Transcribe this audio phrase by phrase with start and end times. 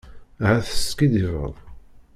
[0.43, 1.53] Ahat teskiddibeḍ.